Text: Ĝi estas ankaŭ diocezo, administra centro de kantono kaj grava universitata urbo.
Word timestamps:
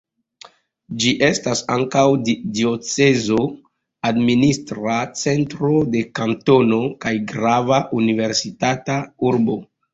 Ĝi 1.01 1.09
estas 1.25 1.59
ankaŭ 1.75 2.05
diocezo, 2.29 3.37
administra 4.13 4.97
centro 5.21 5.75
de 5.95 6.03
kantono 6.23 6.83
kaj 7.07 7.15
grava 7.37 7.81
universitata 8.03 9.01
urbo. 9.33 9.65